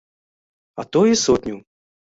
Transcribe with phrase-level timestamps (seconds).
[0.79, 1.63] А то і сотню.